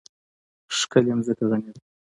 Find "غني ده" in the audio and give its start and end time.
1.49-1.81